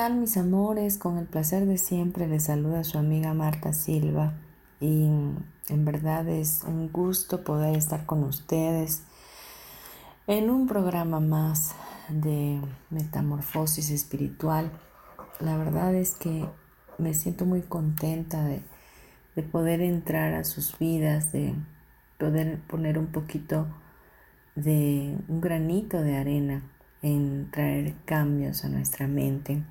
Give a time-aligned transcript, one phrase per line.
[0.00, 0.96] Tal mis amores?
[0.96, 4.32] Con el placer de siempre les saluda su amiga Marta Silva
[4.80, 5.04] y
[5.68, 9.02] en verdad es un gusto poder estar con ustedes
[10.26, 11.74] en un programa más
[12.08, 14.70] de metamorfosis espiritual.
[15.38, 16.46] La verdad es que
[16.96, 18.62] me siento muy contenta de,
[19.36, 21.54] de poder entrar a sus vidas, de
[22.16, 23.66] poder poner un poquito
[24.54, 26.62] de un granito de arena
[27.02, 29.62] en traer cambios a nuestra mente.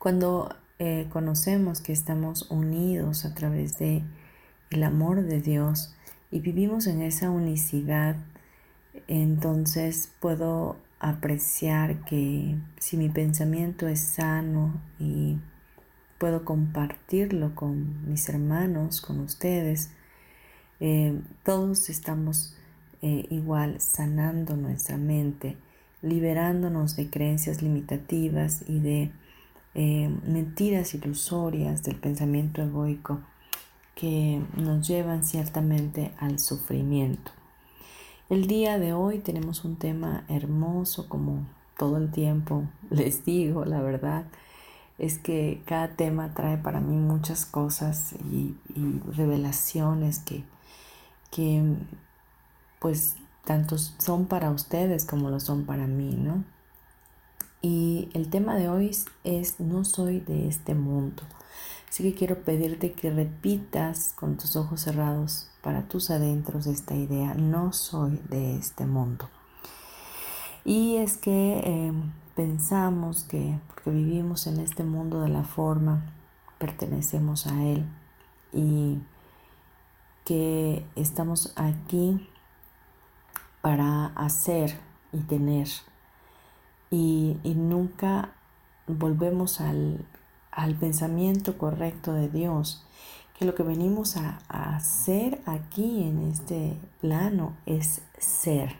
[0.00, 0.48] Cuando
[0.78, 4.02] eh, conocemos que estamos unidos a través de
[4.70, 5.94] el amor de Dios
[6.30, 8.16] y vivimos en esa unicidad,
[9.08, 15.38] entonces puedo apreciar que si mi pensamiento es sano y
[16.16, 19.90] puedo compartirlo con mis hermanos, con ustedes,
[20.80, 22.56] eh, todos estamos
[23.02, 25.58] eh, igual sanando nuestra mente
[26.00, 29.12] liberándonos de creencias limitativas y de
[29.74, 33.20] eh, mentiras ilusorias del pensamiento egoico
[33.94, 37.30] que nos llevan ciertamente al sufrimiento.
[38.28, 43.80] El día de hoy tenemos un tema hermoso como todo el tiempo les digo, la
[43.80, 44.24] verdad
[44.98, 50.44] es que cada tema trae para mí muchas cosas y, y revelaciones que,
[51.30, 51.62] que
[52.80, 56.44] pues tantos son para ustedes como lo son para mí, ¿no?
[57.62, 61.22] Y el tema de hoy es no soy de este mundo.
[61.88, 67.34] Así que quiero pedirte que repitas con tus ojos cerrados para tus adentros esta idea,
[67.34, 69.28] no soy de este mundo.
[70.64, 76.04] Y es que em, pensamos que porque vivimos en este mundo de la forma,
[76.58, 77.84] pertenecemos a Él
[78.52, 78.98] y
[80.24, 82.28] que estamos aquí
[83.62, 84.78] para hacer
[85.12, 85.68] y tener.
[86.90, 88.32] Y, nunca
[88.86, 90.06] volvemos al,
[90.80, 92.84] pensamiento correcto de Dios,
[93.38, 98.76] que lo que venimos a, a hacer aquí en este plano es ser,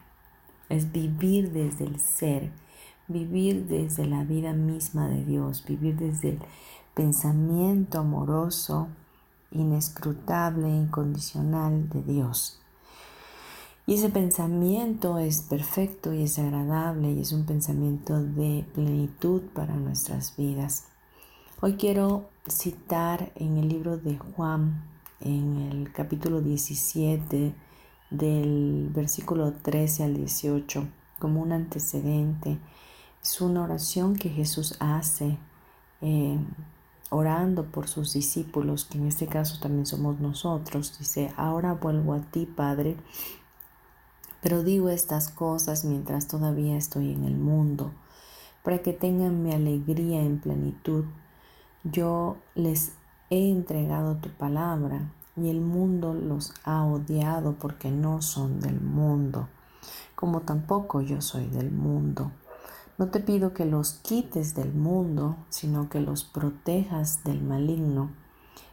[0.69, 2.51] es vivir desde el ser,
[3.09, 6.39] vivir desde la vida misma de Dios, vivir desde el
[6.95, 8.89] pensamiento amoroso,
[9.51, 12.61] inescrutable, incondicional de Dios.
[13.91, 19.75] Y ese pensamiento es perfecto y es agradable y es un pensamiento de plenitud para
[19.75, 20.85] nuestras vidas.
[21.61, 24.85] Hoy quiero citar en el libro de Juan,
[25.19, 27.53] en el capítulo 17,
[28.11, 30.87] del versículo 13 al 18,
[31.19, 32.61] como un antecedente.
[33.21, 35.37] Es una oración que Jesús hace
[36.01, 36.39] eh,
[37.11, 40.97] orando por sus discípulos, que en este caso también somos nosotros.
[40.97, 42.97] Dice, ahora vuelvo a ti, Padre
[44.43, 47.93] pero digo estas cosas mientras todavía estoy en el mundo,
[48.63, 51.05] para que tengan mi alegría en plenitud.
[51.85, 52.93] Yo les
[53.31, 59.49] he entregado tu palabra y el mundo los ha odiado porque no son del mundo,
[60.15, 62.33] como tampoco yo soy del mundo.
[62.99, 68.11] No te pido que los quites del mundo, sino que los protejas del maligno.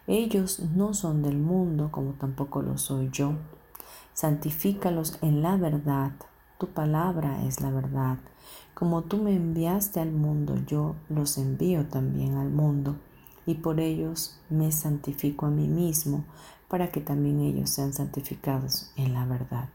[0.06, 3.36] Ellos no son del mundo, como tampoco lo soy yo
[4.18, 6.12] santifícalos en la verdad.
[6.58, 8.18] Tu palabra es la verdad.
[8.74, 12.96] Como tú me enviaste al mundo, yo los envío también al mundo,
[13.46, 16.26] y por ellos me santifico a mí mismo,
[16.68, 19.70] para que también ellos sean santificados en la verdad.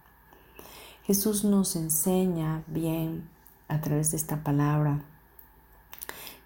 [1.04, 3.28] Jesús nos enseña bien
[3.68, 5.04] a través de esta palabra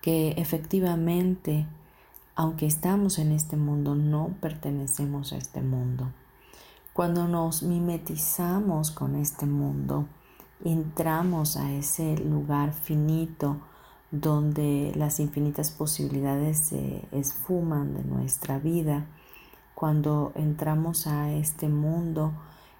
[0.02, 1.66] que efectivamente,
[2.34, 6.12] aunque estamos en este mundo, no pertenecemos a este mundo.
[6.96, 10.08] Cuando nos mimetizamos con este mundo,
[10.64, 13.58] entramos a ese lugar finito
[14.10, 19.04] donde las infinitas posibilidades se esfuman de nuestra vida.
[19.75, 22.32] Cuando entramos a este mundo,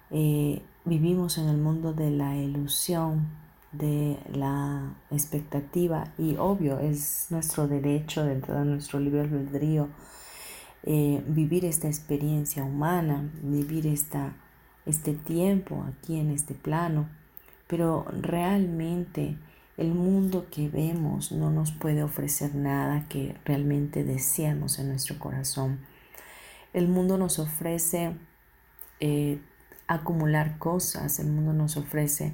[0.09, 3.27] eh, vivimos en el mundo de la ilusión,
[3.71, 9.89] de la expectativa y obvio es nuestro derecho dentro de nuestro libre albedrío
[10.89, 14.37] eh, vivir esta experiencia humana, vivir esta,
[14.85, 17.09] este tiempo aquí en este plano,
[17.67, 19.35] pero realmente
[19.75, 25.81] el mundo que vemos no nos puede ofrecer nada que realmente deseamos en nuestro corazón.
[26.71, 28.15] El mundo nos ofrece
[29.01, 29.41] eh,
[29.87, 32.33] acumular cosas, el mundo nos ofrece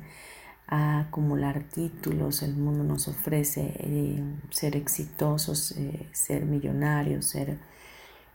[0.67, 5.73] acumular títulos, el mundo nos ofrece eh, ser exitosos,
[6.11, 7.57] ser millonarios, ser,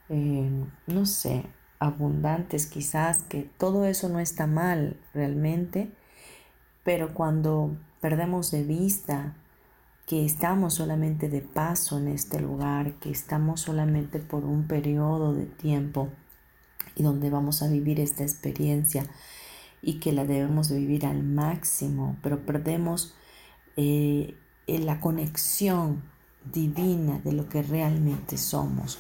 [0.09, 1.45] no sé,
[1.79, 5.91] abundantes quizás, que todo eso no está mal realmente,
[6.83, 9.37] pero cuando perdemos de vista
[10.07, 15.45] que estamos solamente de paso en este lugar, que estamos solamente por un periodo de
[15.45, 16.09] tiempo
[16.97, 19.05] y donde vamos a vivir esta experiencia
[19.83, 23.15] y que la debemos vivir al máximo, pero perdemos
[23.77, 24.35] eh,
[24.67, 26.03] la conexión
[26.53, 28.99] divina de lo que realmente somos.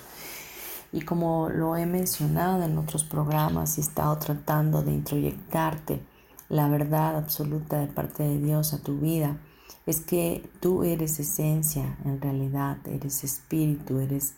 [0.93, 6.03] Y como lo he mencionado en otros programas he estado tratando de introyectarte,
[6.49, 9.39] la verdad absoluta de parte de Dios a tu vida
[9.85, 14.35] es que tú eres esencia, en realidad eres espíritu, eres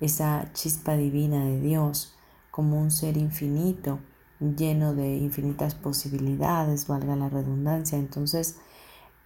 [0.00, 2.14] esa chispa divina de Dios
[2.50, 3.98] como un ser infinito,
[4.38, 7.98] lleno de infinitas posibilidades, valga la redundancia.
[7.98, 8.58] Entonces,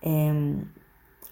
[0.01, 0.65] em,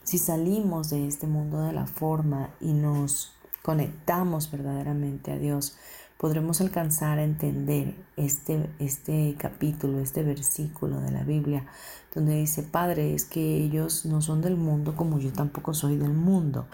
[0.02, 5.76] si salimos de este mundo de la forma y nos conectamos verdaderamente a Dios,
[6.18, 11.66] podremos alcanzar a entender este, este capítulo, este versículo de la Biblia,
[12.14, 16.12] donde dice, Padre, es que ellos no son del mundo como yo tampoco soy del
[16.12, 16.66] mundo,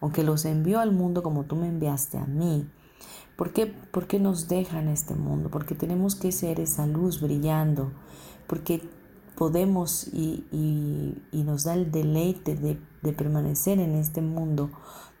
[0.00, 2.68] aunque los envío al mundo como tú me enviaste a mí.
[3.36, 5.50] ¿Por qué, ¿Por qué nos dejan este mundo?
[5.50, 7.90] Porque tenemos que ser esa luz brillando,
[8.46, 8.80] porque
[9.34, 10.44] podemos y,
[11.32, 14.70] y, nos da el deleite de, de permanecer en este mundo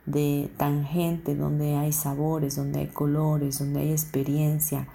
[0.06, 4.86] de tangente, donde hay sabores, donde hay colores, donde hay experiencia,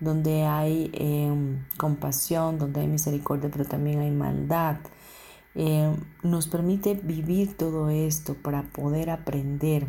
[0.00, 4.76] donde hay em, compasión, donde hay misericordia, pero también hay maldad.
[5.54, 9.86] Em, nos permite vivir todo esto para poder aprender,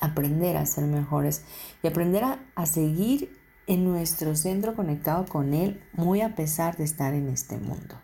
[0.00, 1.44] aprender a ser mejores
[1.82, 6.84] y aprender a, a seguir en nuestro centro conectado con Él, muy a pesar de
[6.84, 7.96] estar en este mundo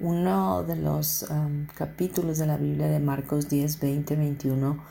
[0.00, 4.84] uno de los um, capítulos de la Biblia de Marcos 10, 20, 21,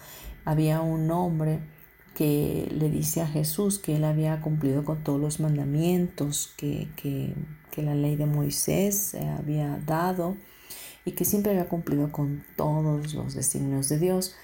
[0.45, 1.59] había un hombre
[2.15, 7.33] que le dice a Jesús que él había cumplido con todos los mandamientos que, que,
[7.71, 10.37] que la ley de Moisés había dado
[11.05, 14.35] y que siempre había cumplido con todos los designios de Dios.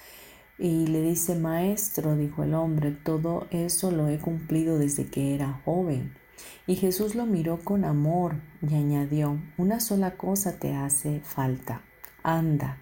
[0.57, 5.61] Y le dice, maestro, dijo el hombre, todo eso lo he cumplido desde que era
[5.63, 6.18] joven.
[6.67, 11.81] Y Jesús lo miró con amor y añadió, una sola cosa te hace falta.
[12.23, 12.77] Anda,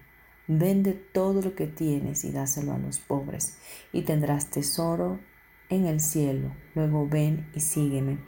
[0.46, 3.58] vende todo lo que tienes y dáselo a los pobres,
[3.92, 5.20] y tendrás tesoro
[5.68, 6.50] en el cielo.
[6.74, 8.18] Luego ven y sígueme.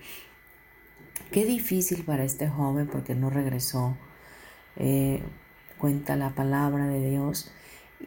[1.30, 3.96] Qué difícil para este joven porque no regresó.
[4.76, 5.22] Eh,
[5.78, 7.50] cuenta la palabra de Dios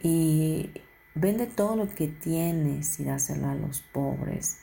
[0.01, 0.71] y
[1.15, 4.59] vende todo lo que tienes y dáselo a los pobres.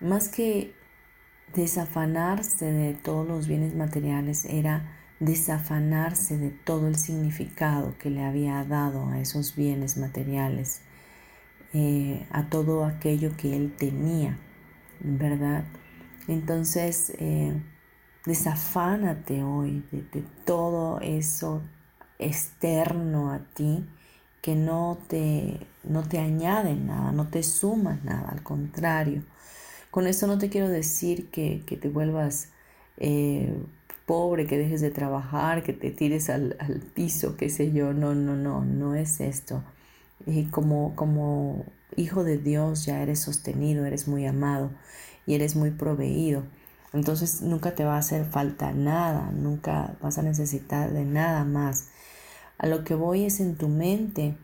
[0.00, 0.74] Más que
[1.54, 8.64] desafanarse de todos los bienes materiales era desafanarse de todo el significado que le había
[8.64, 10.82] dado a esos bienes materiales,
[11.74, 14.38] eh, a todo aquello que él tenía,
[15.00, 15.64] ¿verdad?
[16.26, 17.60] Entonces, eh,
[18.24, 21.62] desafánate hoy de, de, todo eso
[22.18, 23.86] externo a ti
[24.42, 29.22] que no te, no te añade nada, no te suma nada, al contrario,
[29.90, 32.48] con esto no te quiero decir que, te vuelvas
[32.96, 33.52] eh,
[34.06, 36.56] pobre, que dejes de trabajar, que te tires al,
[36.94, 37.92] piso, qué sé yo.
[37.92, 39.62] No, no, no, no es esto.
[40.26, 41.64] Y como, como
[41.96, 44.70] hijo de Dios ya eres sostenido, eres muy amado
[45.26, 46.44] y eres muy proveído.
[46.92, 51.88] Entonces nunca te va a hacer falta nada, nunca vas a necesitar de nada más.
[52.58, 54.36] A lo que voy es en tu mente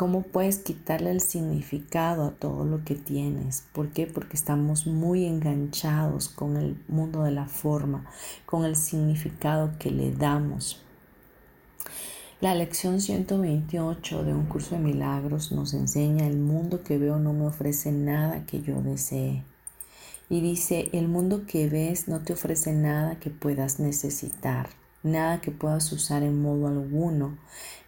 [0.00, 3.64] ¿Cómo puedes quitarle el significado a todo lo que tienes?
[3.74, 4.06] ¿Por qué?
[4.06, 8.06] Porque estamos muy enganchados con el mundo de la forma,
[8.46, 10.80] con el significado que le damos.
[12.40, 17.34] La lección 128 de un curso de milagros nos enseña el mundo que veo no
[17.34, 19.44] me ofrece nada que yo desee.
[20.30, 24.79] Y dice, el mundo que ves no te ofrece nada que puedas necesitar.
[25.02, 27.38] Nada que puedas usar en modo alguno,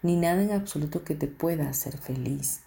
[0.03, 2.61] ni nada en absoluto que te pueda hacer feliz.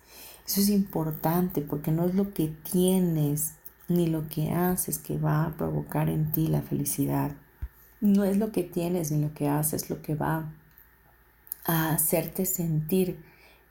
[0.45, 3.55] Eso es importante porque no es lo que tienes
[3.87, 7.31] ni lo que haces que va a provocar en ti la felicidad.
[8.01, 10.53] No es lo que tienes ni lo que haces lo que va
[11.65, 13.19] a hacerte sentir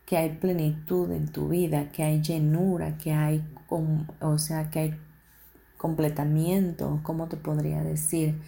[0.07, 3.45] que hay plenitud en tu vida, que hay llenura, que hay,
[4.21, 5.01] o sea, que hay
[5.79, 8.41] completamiento, ¿cómo te podría decir?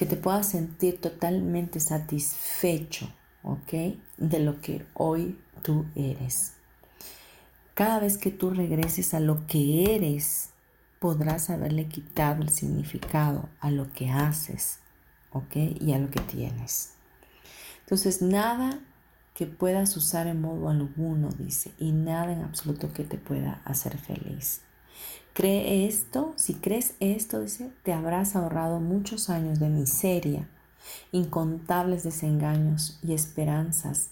[0.00, 3.98] Que te puedas sentir totalmente satisfecho, ¿ok?
[4.16, 6.54] De lo que hoy tú eres.
[7.74, 10.54] Cada vez que tú regreses a lo que eres,
[11.00, 14.78] podrás haberle quitado el significado a lo que haces,
[15.32, 15.56] ¿ok?
[15.78, 16.94] Y a lo que tienes.
[17.80, 18.80] Entonces, nada
[19.34, 23.98] que puedas usar en modo alguno, dice, y nada en absoluto que te pueda hacer
[23.98, 24.62] feliz.
[25.32, 30.48] Cree esto, si crees esto, dice, te habrás ahorrado muchos años de miseria,
[31.12, 34.10] incontables desengaños y esperanzas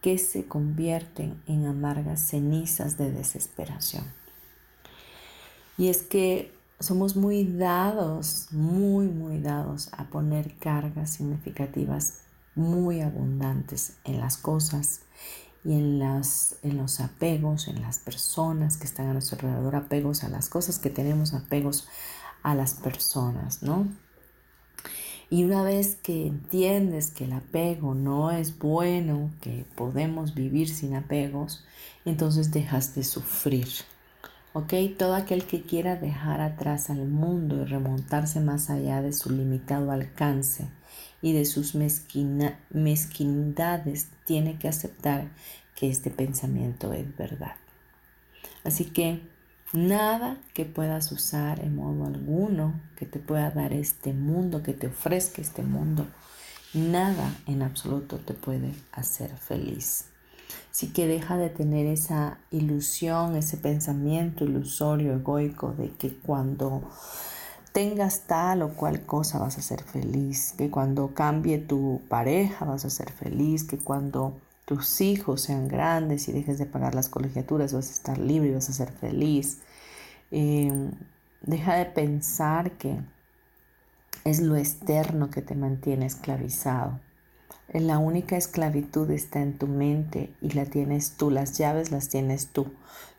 [0.00, 4.04] que se convierten en amargas cenizas de desesperación.
[5.76, 12.20] Y es que somos muy dados, muy, muy dados a poner cargas significativas
[12.54, 15.00] muy abundantes en las cosas
[15.64, 20.24] y en, las, en los apegos, en las personas que están a nuestro alrededor, apegos
[20.24, 21.88] a las cosas que tenemos, apegos
[22.42, 23.88] a las personas, ¿no?
[25.30, 30.94] Y una vez que entiendes que el apego no es bueno, que podemos vivir sin
[30.94, 31.64] apegos,
[32.06, 33.68] entonces dejas de sufrir.
[34.54, 34.72] ¿Ok?
[34.98, 39.90] Todo aquel que quiera dejar atrás al mundo y remontarse más allá de su limitado
[39.90, 40.66] alcance
[41.20, 45.28] y de sus mezquindades tiene que aceptar
[45.74, 47.56] que este pensamiento es verdad.
[48.64, 49.20] Así que
[49.72, 54.88] nada que puedas usar en modo alguno que te pueda dar este mundo, que te
[54.88, 56.06] ofrezca este mundo,
[56.74, 60.06] nada en absoluto te puede hacer feliz.
[60.70, 66.88] Así que deja de tener esa ilusión, ese pensamiento ilusorio, egoico de que cuando
[67.72, 72.84] tengas tal o cual cosa vas a ser feliz, que cuando cambie tu pareja vas
[72.84, 77.72] a ser feliz, que cuando tus hijos sean grandes y dejes de pagar las colegiaturas
[77.72, 79.58] vas a estar libre y vas a ser feliz.
[80.30, 80.90] Em,
[81.42, 83.00] deja de pensar que
[84.24, 87.00] es lo externo que te mantiene esclavizado.
[87.72, 92.48] La única esclavitud está en tu mente y la tienes tú, las llaves las tienes
[92.48, 92.66] tú.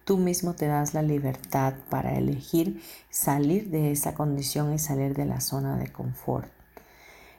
[0.10, 5.26] Tú mismo te das la libertad para elegir salir de esa condición y salir de
[5.26, 6.50] la zona de confort.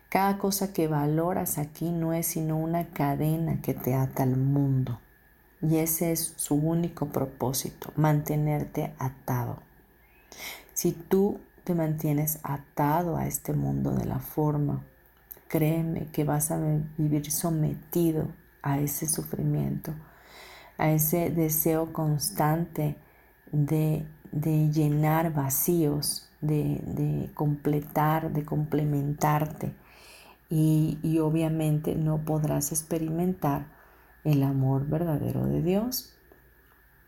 [0.09, 5.01] Cada cosa que valoras aquí no es sino una cadena que te ata al mundo.
[5.61, 9.59] Y ese es su único propósito, mantenerte atado.
[10.73, 14.85] Si tú te mantienes atado a este mundo de la forma,
[15.49, 16.61] créeme que vas a
[16.97, 18.29] vivir sometido
[18.63, 19.93] a ese sufrimiento
[20.81, 22.97] a ese deseo constante
[23.53, 29.75] de, llenar vacíos, de, completar, de complementarte.
[30.49, 33.67] Y, obviamente no podrás experimentar
[34.25, 36.17] el amor verdadero de Dios.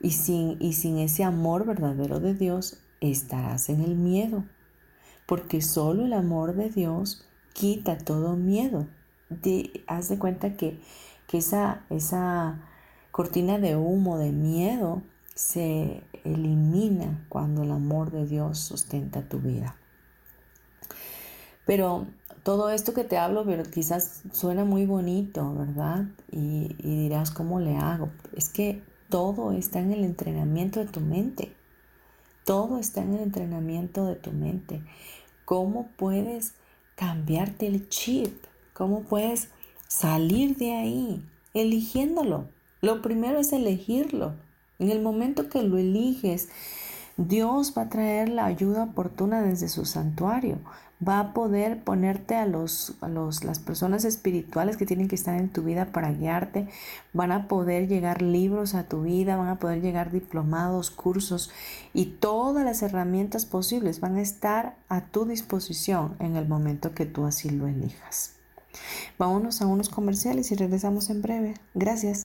[0.01, 4.45] Y sin, y sin ese amor verdadero de Dios estarás en el miedo,
[5.27, 8.87] porque solo el amor de Dios quita todo miedo.
[9.87, 10.79] haz de cuenta que,
[11.27, 12.69] que esa, esa
[13.13, 15.03] cortina de humo, de miedo,
[15.35, 19.77] se elimina cuando el amor de Dios sustenta tu vida.
[21.67, 22.07] Pero
[22.43, 26.07] todo esto que te hablo, pero quizás suena muy bonito, ¿verdad?
[26.31, 28.11] Y, y, dirás, ¿cómo le hago?
[28.35, 31.55] Es que todo está en el entrenamiento de tu mente.
[32.45, 34.83] Todo está en el entrenamiento de tu mente.
[35.45, 36.55] ¿Cómo puedes
[36.97, 38.35] cambiarte el chip?
[38.73, 39.51] ¿Cómo puedes
[39.87, 41.25] salir de ahí?
[41.55, 42.49] Eligiéndolo.
[42.83, 44.35] Lo primero es elegirlo.
[44.81, 46.49] En el momento que lo eliges,
[47.17, 50.59] Dios va a traer la ayuda oportuna desde su santuario.
[51.07, 55.39] Va a poder ponerte a, los, a los, las personas espirituales que tienen que estar
[55.39, 56.69] en tu vida para guiarte.
[57.13, 61.53] Van a poder llegar libros a tu vida, van a poder llegar diplomados, cursos
[61.95, 67.07] y todas las herramientas posibles van a estar a tu disposición en el momento que
[67.07, 68.35] tú así lo elijas.
[69.19, 71.55] Vámonos a unos comerciales y regresamos en breve.
[71.75, 72.25] Gracias.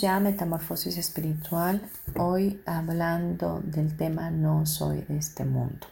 [0.00, 1.82] Ya Metamorfosis Espiritual,
[2.16, 5.86] hoy hablando del tema No soy de este mundo.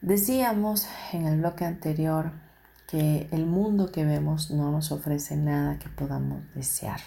[0.00, 2.32] Decíamos en el bloque anterior
[2.88, 7.00] que el mundo que vemos no nos ofrece nada que podamos desear.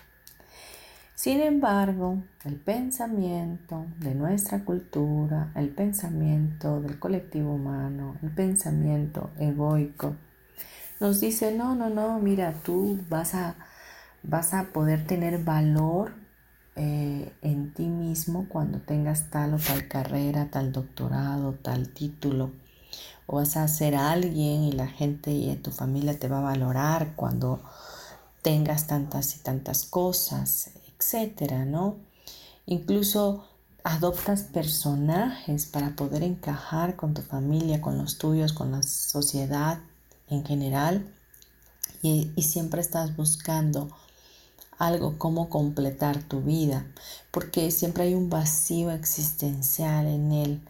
[1.15, 10.15] Sin embargo, el pensamiento de nuestra cultura, el pensamiento del colectivo humano, el pensamiento egoico,
[11.00, 13.55] nos dice, no, no, no, mira, tú vas a,
[14.24, 16.13] vas a poder tener valor
[16.75, 22.51] eh, en ti mismo cuando tengas tal o tal carrera, tal doctorado, tal título.
[23.27, 27.15] O vas a ser alguien y la gente y tu familia te va a valorar
[27.15, 27.62] cuando
[28.42, 31.98] tengas tantas y tantas cosas, etcétera, ¿no?
[32.65, 33.48] Incluso
[33.84, 39.80] adoptas personajes para poder encajar con tu familia, con los tuyos, con la sociedad
[40.30, 41.05] en general
[42.01, 43.90] y, siempre estás buscando
[44.85, 46.85] algo como completar tu vida,
[47.31, 50.61] porque siempre hay un vacío existencial en él.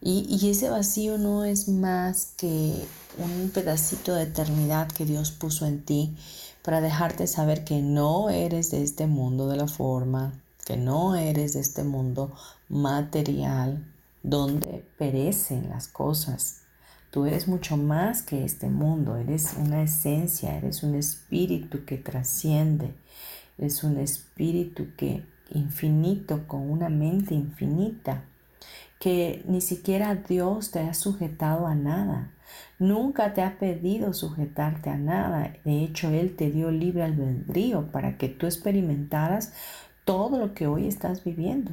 [0.00, 2.74] Y, y, ese vacío no es más que
[3.18, 6.16] un pedacito de eternidad que Dios puso en ti
[6.62, 10.32] para dejarte saber que no eres de este mundo de la forma,
[10.64, 12.32] que no eres de este mundo
[12.68, 13.86] material
[14.22, 16.62] donde perecen las cosas.
[17.10, 22.94] Tú eres mucho más que este mundo, eres una esencia, eres un espíritu que trasciende,
[23.58, 28.24] eres un espíritu que infinito con una mente infinita,
[28.98, 32.30] que ni siquiera Dios te ha sujetado a nada.
[32.78, 35.54] Nunca te ha pedido sujetarte a nada.
[35.64, 39.52] De hecho, Él te dio libre albedrío para que tú experimentaras
[40.04, 41.72] todo lo que hoy estás viviendo,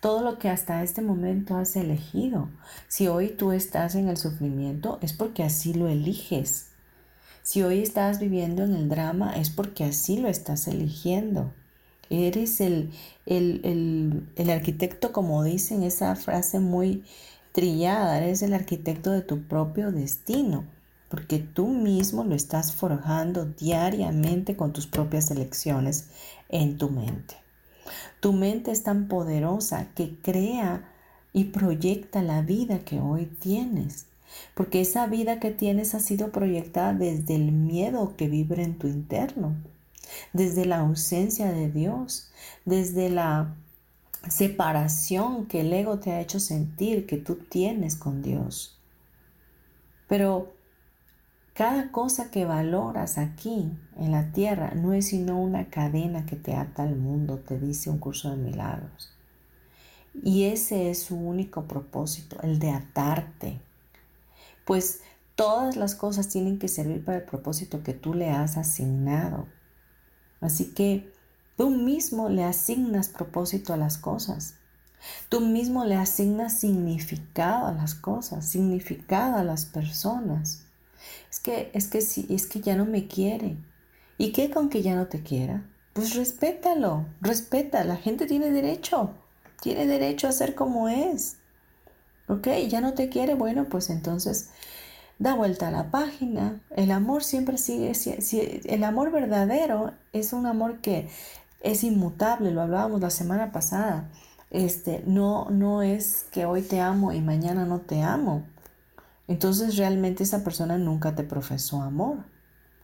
[0.00, 2.48] todo lo que hasta este momento has elegido.
[2.88, 6.73] Si hoy tú estás en el sufrimiento, es porque así lo eliges.
[7.44, 11.52] Si hoy estás viviendo en el drama, es porque así lo estás eligiendo.
[12.08, 12.90] Eres el,
[13.26, 17.04] el, el arquitecto, como dicen esa frase muy
[17.52, 20.64] trillada, eres el arquitecto de tu propio destino,
[21.10, 26.08] porque tú mismo lo estás forjando diariamente con tus propias elecciones
[26.48, 27.34] en tu mente.
[28.20, 30.90] Tu mente es tan poderosa que crea
[31.34, 34.06] y proyecta la vida que hoy tienes,
[34.54, 38.86] porque esa vida que tienes ha sido proyectada desde el miedo que vibra en tu
[38.86, 39.56] interno,
[40.32, 42.30] desde la ausencia de Dios,
[42.64, 43.56] desde la
[44.28, 48.80] separación que el ego te ha hecho sentir que tú tienes con Dios.
[50.08, 50.54] Pero
[51.54, 56.54] cada cosa que valoras aquí en la tierra no es sino una cadena que te
[56.54, 59.14] ata al mundo, te dice un curso de milagros.
[60.22, 63.60] Y ese es su único propósito, el de atarte.
[64.64, 65.00] Pues
[65.34, 69.46] todas las cosas tienen que servir para el propósito que tú le has asignado.
[70.40, 71.12] Así que
[71.56, 74.56] Tú mismo le asignas propósito a las cosas.
[75.28, 80.64] Tú mismo le asignas significado a las cosas, significado a las personas.
[81.30, 83.56] Es que, es que sí, es que ya no me quiere.
[84.18, 85.70] ¿Y qué con que ya no te quiera?
[85.92, 87.84] Pues respétalo, respeta.
[87.84, 89.14] La gente tiene derecho,
[89.60, 91.36] tiene derecho a ser como es.
[92.28, 92.48] ¿Ok?
[92.68, 94.50] Ya no te quiere, bueno, pues entonces
[95.18, 96.60] da vuelta a la página.
[96.76, 101.08] El amor siempre sigue, si, el amor verdadero es un amor que
[101.60, 104.10] es inmutable, lo hablábamos la semana pasada.
[104.50, 108.44] Este, no, no es que hoy te amo y mañana no te amo.
[109.26, 112.18] Entonces realmente esa persona nunca te profesó amor.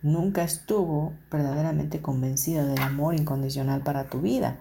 [0.02, 4.58] nunca estuvo verdaderamente convencido del amor incondicional para tu vida.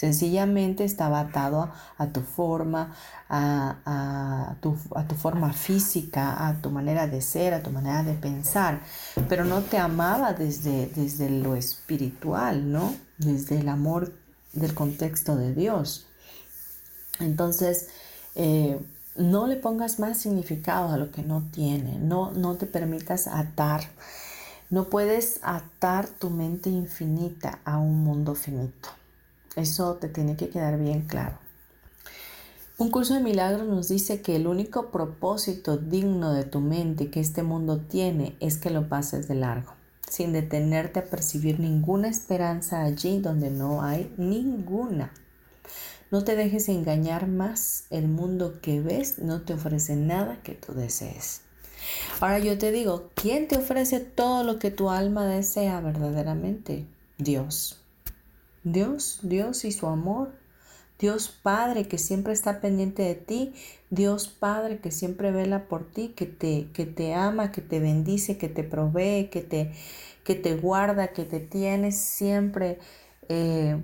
[0.00, 2.96] Sencillamente estaba atado a, tu forma,
[3.28, 8.14] a, tu, a, tu, forma física, a tu manera de ser, a tu manera de
[8.14, 8.80] pensar,
[9.28, 12.94] pero no te amaba desde, desde lo espiritual, ¿no?
[13.18, 14.10] Desde el amor
[14.54, 16.06] del contexto de Dios.
[17.18, 17.88] Entonces,
[18.36, 18.80] eh,
[19.16, 23.82] no le pongas más significado a lo que no tiene, no, no te permitas atar.
[24.70, 28.99] No puedes atar tu mente infinita a un mundo finito.
[29.56, 31.38] Eso te tiene que quedar bien claro.
[32.78, 37.20] Un curso de milagros nos dice que el único propósito digno de tu mente que
[37.20, 39.74] este mundo tiene es que lo pases de largo,
[40.08, 45.12] sin detenerte a percibir ninguna esperanza allí donde no hay ninguna.
[46.10, 47.84] No te dejes engañar más.
[47.90, 51.42] El mundo que ves no te ofrece nada que tú desees.
[52.20, 56.86] Ahora yo te digo, ¿quién te ofrece todo lo que tu alma desea verdaderamente?
[57.18, 57.79] Dios.
[58.64, 60.32] Dios, Dios y su amor.
[60.98, 63.54] Dios Padre que siempre está pendiente de ti.
[63.88, 68.36] Dios Padre que siempre vela por ti, que te, que te ama, que te bendice,
[68.36, 69.72] que te provee, que te,
[70.24, 72.78] que te guarda, que te tiene siempre.
[73.28, 73.80] Eh,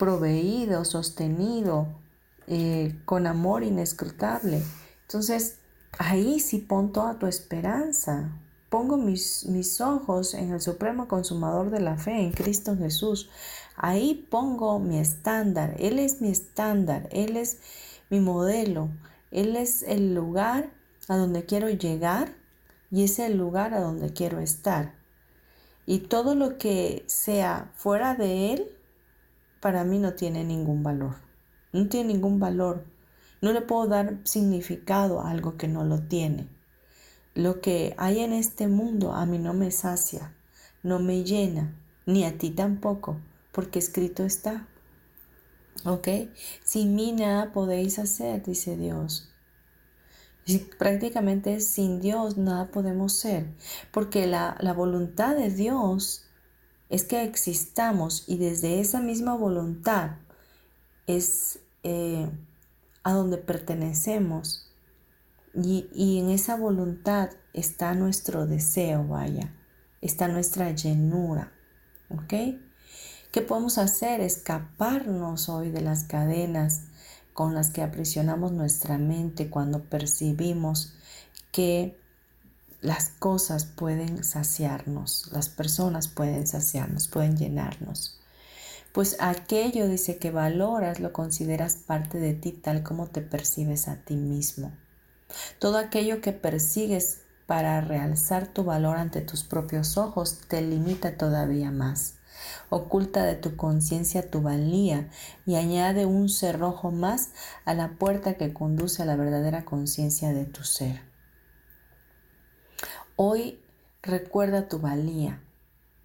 [0.00, 1.86] proveído, sostenido,
[2.46, 4.62] eh, con amor inescrutable.
[5.02, 5.58] Entonces,
[5.98, 8.32] ahí sí pon toda tu esperanza.
[8.70, 13.28] Pongo mis, mis ojos en el supremo consumador de la fe, en Cristo Jesús.
[13.82, 15.74] Ahí pongo mi estándar.
[15.78, 17.08] Él es mi estándar.
[17.12, 17.60] Él es
[18.10, 18.90] mi modelo.
[19.30, 20.70] Él es el lugar
[21.08, 22.34] a donde quiero llegar
[22.90, 24.96] y es el lugar a donde quiero estar.
[25.86, 28.66] Y todo lo que sea fuera de Él,
[29.60, 31.14] para mí no tiene ningún valor.
[31.72, 32.84] No tiene ningún valor.
[33.40, 36.50] No le puedo dar significado a algo que no lo tiene.
[37.34, 40.36] Lo que hay en este mundo a mí no me sacia,
[40.82, 43.16] no me llena, ni a ti tampoco,
[43.52, 44.68] porque escrito está.
[45.84, 46.08] ¿Ok?
[46.64, 49.30] Sin mí nada podéis hacer, dice Dios.
[50.46, 53.46] Y prácticamente sin Dios nada podemos ser,
[53.92, 56.24] porque la, la voluntad de Dios
[56.88, 60.16] es que existamos y desde esa misma voluntad
[61.06, 62.28] es eh,
[63.04, 64.72] a donde pertenecemos
[65.54, 69.54] y, y en esa voluntad está nuestro deseo, vaya,
[70.00, 71.52] está nuestra llenura,
[72.08, 72.60] ¿ok?
[73.30, 74.20] ¿Qué podemos hacer?
[74.20, 76.82] Escaparnos hoy de las cadenas
[77.32, 80.94] con las que aprisionamos nuestra mente cuando percibimos
[81.52, 81.96] que
[82.80, 88.18] las cosas pueden saciarnos, las personas pueden saciarnos, pueden llenarnos.
[88.92, 93.96] Pues aquello dice que valoras lo consideras parte de ti tal como te percibes a
[94.02, 94.72] ti mismo.
[95.60, 101.70] Todo aquello que persigues para realzar tu valor ante tus propios ojos te limita todavía
[101.70, 102.14] más.
[102.68, 105.10] Oculta de tu conciencia tu valía
[105.46, 107.30] y añade un cerrojo más
[107.64, 111.02] a la puerta que conduce a la verdadera conciencia de tu ser.
[113.16, 113.60] Hoy
[114.02, 115.42] recuerda tu valía.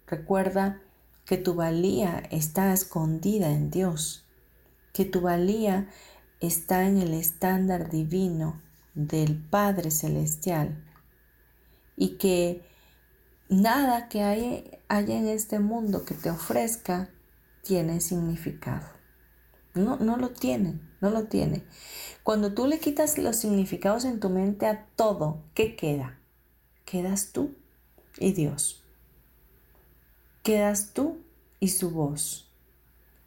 [0.06, 0.80] Recuerda
[1.24, 4.24] que tu valía está escondida en Dios,
[4.92, 5.88] que tu valía
[6.40, 8.62] está en el estándar divino
[8.94, 10.82] del Padre Celestial
[11.96, 12.62] y que
[13.48, 17.10] nada que haya, en este mundo que te ofrezca
[17.62, 18.86] tiene significado.
[19.74, 21.64] No, no lo tiene, no lo tiene.
[22.22, 26.18] Cuando tú le quitas los significados en tu mente a todo, ¿qué queda?
[26.86, 27.54] quedas tú
[28.18, 28.82] y Dios.
[30.42, 31.18] Quedas tú
[31.60, 32.48] y su voz.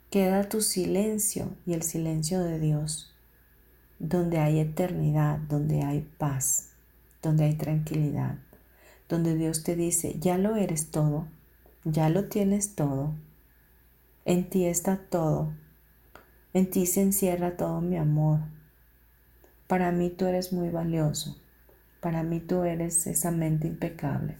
[0.10, 3.14] Queda tu silencio y el silencio de Dios,
[4.00, 6.70] donde hay eternidad, donde hay paz,
[7.22, 8.40] donde hay tranquilidad,
[9.10, 11.28] donde Dios te dice, ya lo eres todo,
[11.84, 13.16] ya lo tienes todo,
[14.24, 15.52] en ti está todo,
[16.54, 18.40] en ti se encierra todo mi amor.
[19.68, 21.38] Para mí tú eres muy valioso.
[22.02, 24.38] Para mí tú eres esa mente impecable.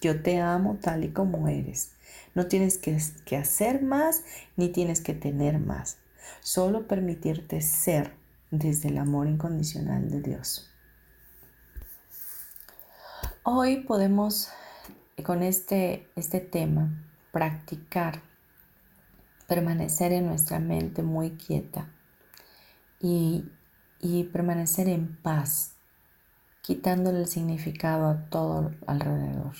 [0.00, 1.92] Yo te amo tal y como eres.
[2.34, 4.24] No tienes que, hacer más
[4.56, 5.98] ni tienes que tener más.
[6.40, 8.12] Solo permitirte ser
[8.50, 10.71] desde el amor incondicional de Dios.
[13.44, 14.50] Hoy podemos
[15.24, 16.92] con este, este tema
[17.32, 18.22] practicar,
[19.48, 21.90] permanecer en nuestra mente muy quieta
[23.00, 23.44] y,
[24.00, 25.72] y permanecer en paz
[26.62, 29.56] quitándole el significado a todo alrededor.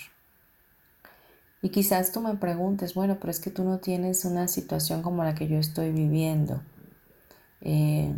[1.60, 5.24] Y quizás tú me preguntes, bueno, pero es que tú no tienes una situación como
[5.24, 6.62] la que yo estoy viviendo.
[7.60, 8.14] Eh,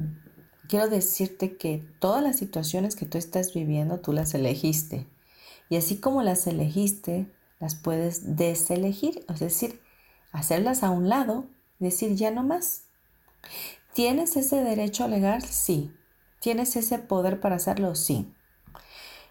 [0.69, 5.07] quiero decirte que todas las situaciones que tú estás viviendo, tú las elegiste.
[5.69, 9.81] Y así como las elegiste, las puedes deselegir, es decir,
[10.33, 11.47] hacerlas a un lado,
[11.79, 12.83] decir ya no más.
[13.95, 15.43] ¿Tienes ese derecho legal?
[15.43, 15.95] Sí.
[16.41, 17.95] ¿Tienes ese poder para hacerlo?
[17.95, 18.35] Sí.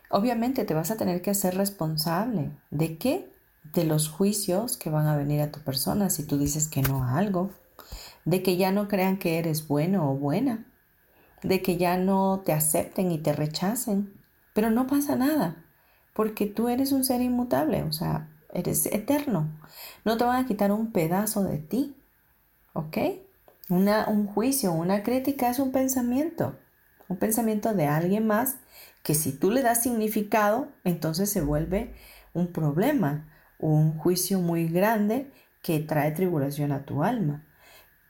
[0.10, 2.52] Obviamente te vas a tener que hacer responsable.
[2.72, 3.32] ¿De qué?
[3.74, 7.04] De los juicios que van a venir a tu persona si tú dices que no
[7.04, 7.52] a algo.
[8.26, 10.66] De que ya no crean que eres bueno o buena.
[11.42, 14.14] De que ya no te acepten y te rechacen.
[14.54, 15.63] Pero no pasa nada,
[16.14, 19.60] porque tú eres un ser inmutable, o sea, eres eterno.
[20.06, 21.96] No te van a quitar un pedazo de ti,
[22.74, 22.98] ¿ok?
[23.70, 26.58] Una, un juicio, una crítica es un pensamiento,
[27.08, 28.58] un pensamiento de alguien más
[29.04, 31.94] que si tú le das significado, entonces se vuelve
[32.34, 37.46] un problema, un juicio muy grande que trae tribulación a tu alma.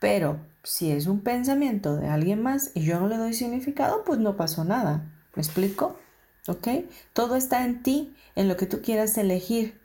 [0.00, 4.18] Pero si es un pensamiento de alguien más y yo no le doy significado, pues
[4.18, 5.10] no pasó nada.
[5.34, 5.98] ¿Me explico?
[6.46, 6.68] ¿Ok?
[7.12, 9.80] Todo está en ti, en lo que tú quieras elegir.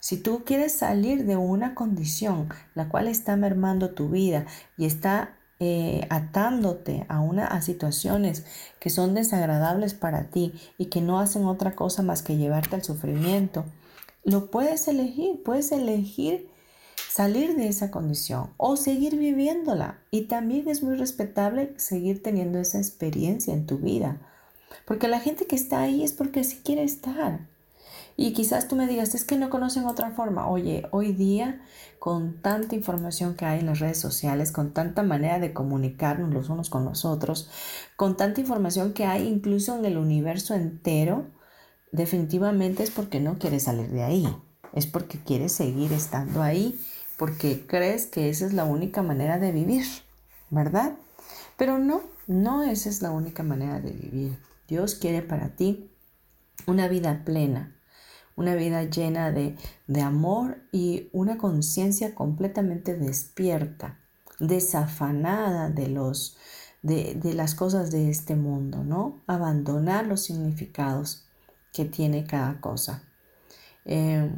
[0.00, 5.36] Si tú quieres salir de una condición la cual está mermando tu vida y está
[5.60, 8.44] eh, atándote a, una, a situaciones
[8.78, 12.84] que son desagradables para ti y que no hacen otra cosa más que llevarte al
[12.84, 13.64] sufrimiento,
[14.22, 16.48] lo puedes elegir, puedes elegir
[17.10, 19.98] salir de esa condición o seguir viviéndola.
[20.12, 24.20] Y también es muy respetable seguir teniendo esa experiencia en tu vida.
[24.84, 27.40] Porque la gente que está ahí es porque sí quiere estar.
[28.20, 30.48] Y quizás tú me digas, es que no conocen otra forma.
[30.48, 31.62] Oye, hoy día,
[32.00, 36.48] con tanta información que hay en las redes sociales, con tanta manera de comunicarnos los
[36.48, 37.48] unos con los otros,
[37.94, 41.26] con tanta información que hay incluso en el universo entero,
[41.92, 44.36] definitivamente es porque no quieres salir de ahí.
[44.72, 46.76] Es porque quieres seguir estando ahí,
[47.18, 49.86] porque crees que esa es la única manera de vivir,
[50.50, 50.94] ¿verdad?
[51.56, 54.38] Pero no, no esa es la única manera de vivir.
[54.68, 55.90] Dios quiere para ti
[56.66, 57.74] una vida plena,
[58.36, 59.56] una vida llena de,
[60.02, 63.98] amor y una conciencia completamente despierta,
[64.38, 66.36] desafanada de, los,
[66.82, 69.22] de, las cosas de este mundo, ¿no?
[69.26, 71.26] Abandonar los significados
[71.72, 73.04] que tiene cada cosa.
[73.86, 74.30] Eh,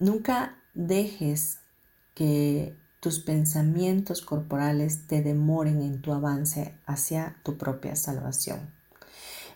[0.00, 1.60] nunca dejes
[2.14, 8.81] que tus pensamientos corporales te demoren en tu avance hacia tu propia salvación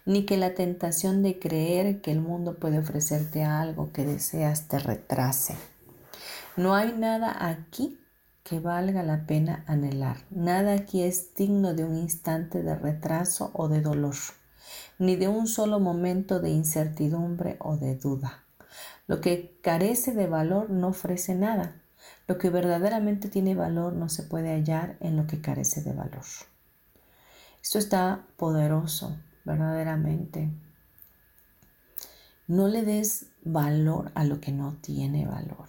[0.06, 4.78] ni que la tentación de creer que el mundo puede ofrecerte algo que deseas te
[4.78, 5.56] retrase.
[6.56, 7.98] No hay nada aquí
[8.44, 10.18] que valga la pena anhelar.
[10.30, 14.14] Nada aquí es digno de un instante de retraso o de dolor,
[15.00, 18.44] ni de un solo momento de incertidumbre o de duda.
[19.08, 21.82] Lo que carece de valor no ofrece nada.
[22.28, 26.24] Lo que verdaderamente tiene valor no se puede hallar en lo que carece de valor.
[27.60, 29.16] Esto está poderoso
[29.46, 30.50] verdaderamente.
[32.48, 35.68] No le des valor a lo que no tiene valor.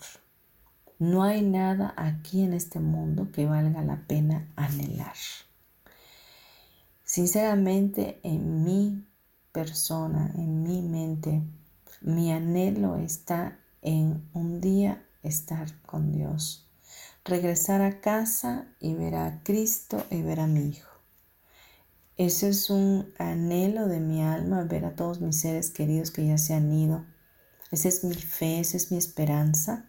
[1.00, 5.16] No hay nada aquí en este mundo que valga la pena anhelar.
[7.04, 9.08] Sinceramente, en mi
[9.52, 11.42] persona, en mi mente,
[12.02, 16.68] mi anhelo está en un día estar con Dios,
[17.24, 20.87] regresar a casa y ver a Cristo y ver a mi Hijo.
[22.18, 26.40] Ese es un anhelo de mi alma, ver a todos mis seres queridos que ya
[26.40, 27.06] se han ido.
[27.70, 29.86] Esa es mi fe, esa es mi esperanza.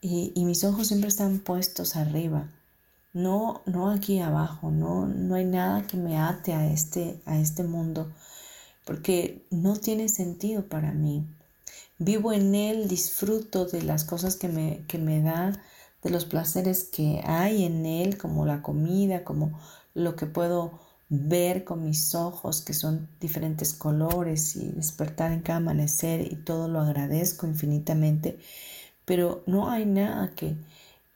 [0.00, 2.50] Y, mis ojos siempre están puestos arriba,
[3.14, 7.64] no, no aquí abajo, no, no hay nada que me ate a este, a este
[7.64, 8.12] mundo,
[8.84, 11.26] porque no tiene sentido para mí.
[11.98, 15.58] Vivo en él, disfruto de las cosas que me, que me da,
[16.02, 19.58] de los placeres que hay en él, como la comida, como
[19.94, 25.58] lo que puedo ver con mis ojos que son diferentes colores y despertar en cada
[25.58, 28.38] amanecer y todo lo agradezco infinitamente,
[29.04, 30.56] pero no hay nada que,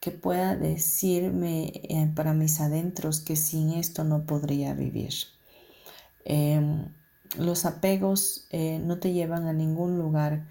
[0.01, 5.15] que pueda decirme eh, para mis adentros que sin esto no podría vivir.
[6.25, 6.87] Em,
[7.39, 10.47] los apegos eh, no te llevan a ningún lugar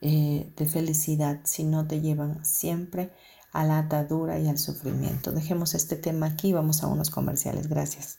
[0.00, 3.10] eh, de felicidad, sino te llevan siempre
[3.52, 5.32] a la atadura y al sufrimiento.
[5.32, 7.68] Dejemos este tema aquí, vamos a unos comerciales.
[7.68, 8.18] Gracias.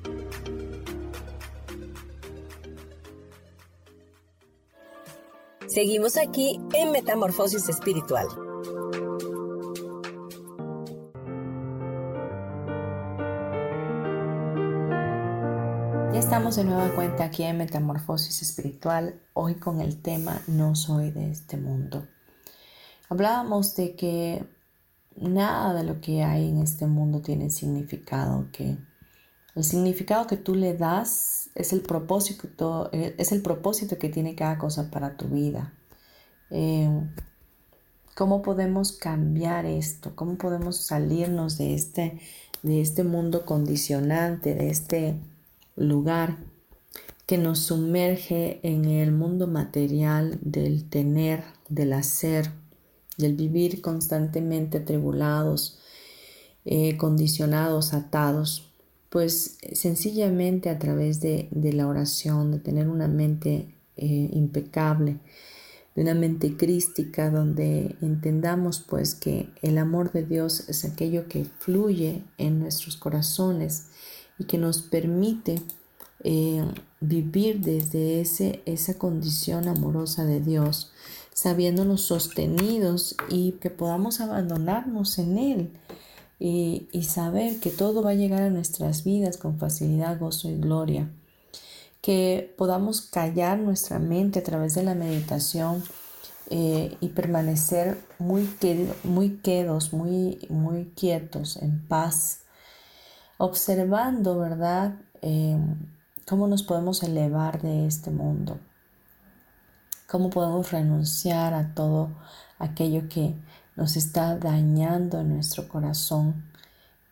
[5.73, 8.27] Seguimos aquí en Metamorfosis Espiritual.
[16.13, 21.31] estamos de nueva cuenta aquí en Metamorfosis Espiritual, hoy con el tema No soy de
[21.31, 22.05] este mundo.
[23.09, 24.45] Hablábamos de que
[25.15, 28.77] nada de lo que hay en este mundo tiene significado, que
[29.55, 34.57] el significado que tú le das es el propósito, es el propósito que tiene cada
[34.57, 35.73] cosa para tu vida.
[36.49, 36.89] Eh,
[38.15, 40.15] ¿Cómo podemos cambiar esto?
[40.15, 42.19] ¿Cómo podemos salirnos de este,
[42.61, 45.15] de este mundo condicionante, de este
[45.75, 46.37] lugar
[47.25, 52.51] que nos sumerge en el mundo material del tener, del hacer,
[53.17, 55.79] del vivir constantemente atribulados,
[56.65, 58.70] eh, condicionados, atados,
[59.11, 65.17] pues sencillamente a través de, la oración, de tener una mente eh, impecable,
[65.95, 71.43] de una mente crística donde entendamos pues que el amor de Dios es aquello que
[71.43, 73.87] fluye en nuestros corazones
[74.39, 75.61] y que nos permite
[76.23, 76.63] eh,
[77.01, 80.93] vivir desde ese, esa condición amorosa de Dios,
[81.33, 85.71] sabiéndonos sostenidos y que podamos abandonarnos en Él
[86.43, 91.07] y, saber que todo va a llegar a nuestras vidas con facilidad, gozo y gloria.
[92.01, 95.83] Que podamos callar nuestra mente a través de la meditación
[96.49, 98.49] eh, y permanecer muy,
[99.03, 102.39] muy quedos, muy, muy quietos, en paz,
[103.37, 104.95] observando, ¿verdad?
[105.21, 105.59] Eh,
[106.27, 108.57] cómo nos podemos elevar de este mundo,
[110.07, 112.09] cómo podemos renunciar a todo
[112.57, 113.35] aquello que
[113.75, 116.43] nos está dañando en nuestro corazón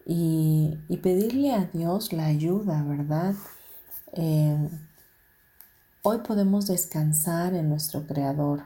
[0.05, 3.35] y, pedirle a Dios la ayuda, ¿verdad?
[4.13, 4.69] Eh,
[6.01, 8.63] hoy podemos descansar en nuestro Creador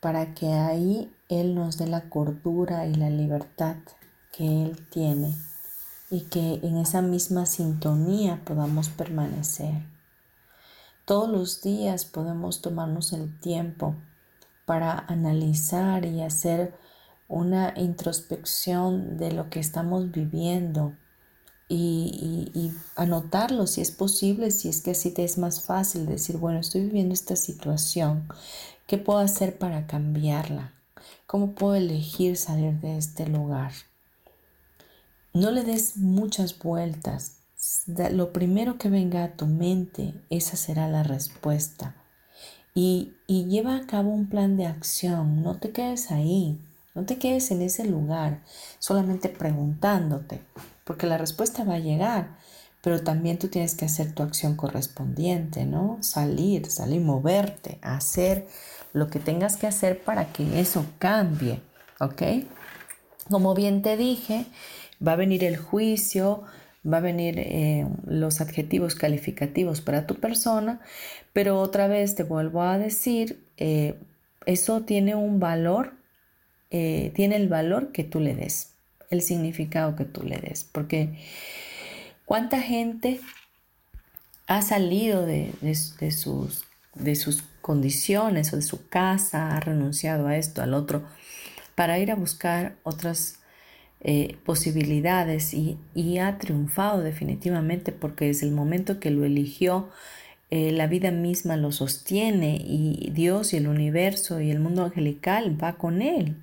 [0.00, 3.76] para que ahí Él nos dé la cordura y la libertad
[4.32, 5.34] que Él tiene
[6.10, 9.82] y que en esa misma sintonía podamos permanecer.
[11.04, 13.96] Todos los días podemos tomarnos el tiempo
[14.66, 16.74] para analizar y hacer
[17.28, 20.92] una introspección de lo que estamos viviendo
[21.68, 26.60] y, anotarlo si es posible, si es que así te es más fácil decir, bueno,
[26.60, 28.28] estoy viviendo esta situación,
[28.86, 30.72] ¿qué puedo hacer para cambiarla?
[31.26, 33.72] ¿Cómo puedo elegir salir de este lugar?
[35.32, 37.38] No le des muchas vueltas.
[37.86, 41.94] Lo primero que venga a tu mente, esa será la respuesta.
[42.76, 45.42] Y, lleva a cabo un plan de acción.
[45.42, 46.60] No te quedes ahí.
[46.94, 48.42] No te quedes en ese lugar
[48.78, 50.40] solamente preguntándote,
[50.84, 52.36] porque la respuesta va a llegar,
[52.82, 55.98] pero también tú tienes que hacer tu acción correspondiente, ¿no?
[56.02, 58.46] Salir, salir, moverte, hacer
[58.92, 61.60] lo que tengas que hacer para que eso cambie,
[62.00, 62.22] ¿ok?
[63.28, 64.46] Como bien te dije,
[65.04, 66.42] Va a venir el juicio,
[66.90, 70.80] va a venir eh, los adjetivos calificativos para tu persona,
[71.36, 73.94] pero otra vez te vuelvo a decir, eh,
[74.46, 75.92] eso tiene un valor,
[76.70, 78.70] eh, tiene el valor que tú le des,
[79.10, 81.18] el significado que tú le des, porque
[82.24, 83.20] cuánta gente
[84.46, 85.52] ha salido de,
[86.10, 86.64] sus,
[86.94, 91.02] de sus condiciones o de su casa, ha renunciado a esto, al otro,
[91.74, 93.40] para ir a buscar otras
[94.00, 95.78] eh, posibilidades y,
[96.18, 99.90] ha triunfado definitivamente porque desde el momento que lo eligió
[100.50, 105.60] eh, la vida misma lo sostiene y Dios y el universo y el mundo angelical
[105.62, 106.36] va con él.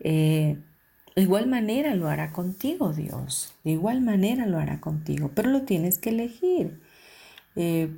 [0.00, 0.56] Eh,
[1.16, 5.62] de igual manera lo hará contigo Dios, de igual manera lo hará contigo, pero lo
[5.62, 6.80] tienes que elegir.
[7.56, 7.90] Eh,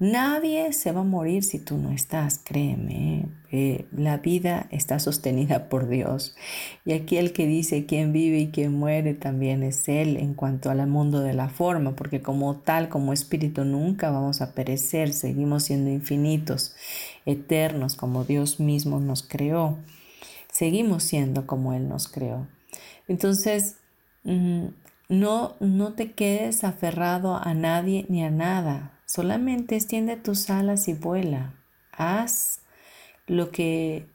[0.00, 3.28] Nadie se va a morir si tú no estás, créeme.
[3.52, 6.34] Eh, la vida está sostenida por Dios.
[6.86, 10.70] Y aquí el que dice quién vive y quién muere también es Él en cuanto
[10.70, 15.64] al mundo de la forma, porque como tal, como espíritu, nunca vamos a perecer, seguimos
[15.64, 16.74] siendo infinitos,
[17.26, 19.76] eternos, como Dios mismo nos creó.
[20.50, 22.48] Seguimos siendo como Él nos creó.
[23.06, 23.76] Entonces,
[24.24, 24.68] mm,
[25.10, 30.94] no, no te quedes aferrado a nadie ni a nada Solamente extiende tus alas y
[30.94, 31.52] vuela.
[31.90, 32.60] Haz
[33.26, 34.08] lo que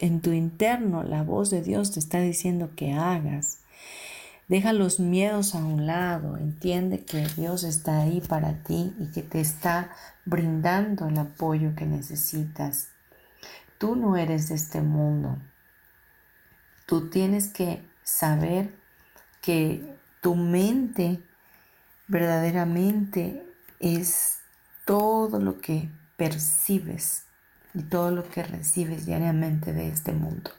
[0.00, 3.60] en tu interno la voz de Dios te está diciendo que hagas.
[4.48, 6.38] Deja los miedos a un lado.
[6.38, 9.92] Entiende que Dios está ahí para ti y que te está
[10.24, 12.88] brindando el apoyo que necesitas.
[13.78, 15.38] Tú no eres de este mundo.
[16.86, 18.74] Tú tienes que saber
[19.40, 21.22] que tu mente
[22.08, 23.51] verdaderamente
[23.82, 24.38] es
[24.86, 27.26] todo lo que percibes
[27.74, 30.50] y todo lo que recibes diariamente de este mundo.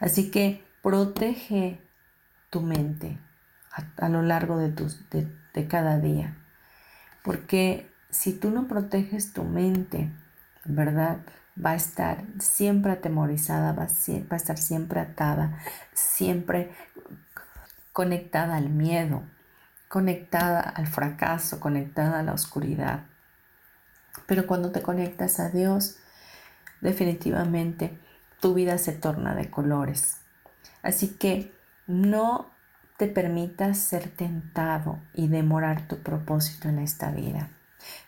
[0.00, 1.80] Así que protege
[2.50, 3.18] tu mente
[3.96, 4.72] a, lo largo de,
[5.54, 6.36] de, cada día.
[7.22, 10.10] Porque si tú no proteges tu mente,
[10.64, 11.18] ¿verdad?
[11.64, 15.58] Va a estar siempre atemorizada, va a estar siempre atada,
[15.92, 16.72] siempre
[17.92, 19.22] conectada al miedo,
[19.90, 23.06] conectada al fracaso, conectada a la oscuridad.
[24.26, 25.96] Pero cuando te conectas a Dios,
[26.80, 27.98] definitivamente
[28.40, 30.18] tu vida se torna de colores.
[30.84, 31.52] Así que
[31.88, 32.50] no
[32.98, 37.50] te permitas ser tentado y demorar tu propósito en esta vida.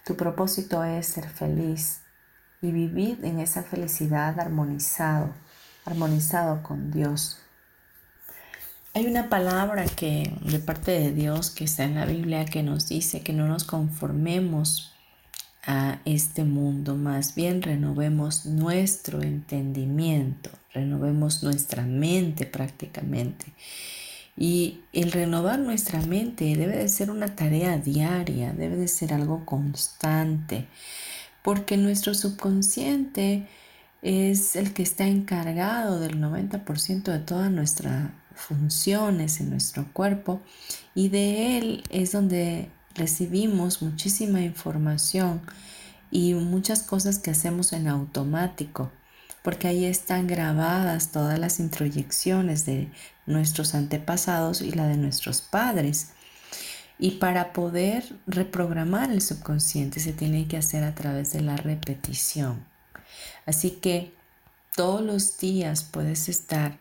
[0.05, 2.03] Tu propósito es ser feliz
[2.61, 5.35] y vivir en esa felicidad armonizado,
[5.85, 7.43] armonizado con Dios.
[8.95, 12.91] Hay una palabra que de parte de Dios que está en la Biblia que nos
[12.91, 14.93] dice que no nos conformemos
[15.65, 23.47] a este mundo, más bien renovemos nuestro entendimiento, renovemos nuestra mente prácticamente.
[24.37, 29.47] Y el renovar nuestra mente debe de ser una tarea diaria, debe de ser algo
[29.47, 30.67] constante,
[31.43, 33.47] porque nuestro subconsciente
[34.03, 40.41] es el que está encargado del 90% de toda nuestra funciones en nuestro cuerpo
[40.95, 45.43] y de él es donde recibimos muchísima información
[46.11, 48.93] y muchas cosas que hacemos en automático,
[49.43, 52.91] porque ahí están grabadas todas las introyecciones de
[53.27, 56.11] nuestros antepasados y la de nuestros padres.
[56.99, 62.65] Y para poder reprogramar el subconsciente se tiene que hacer a través de la repetición.
[63.47, 64.13] Así que
[64.77, 66.79] todos los días puedes estar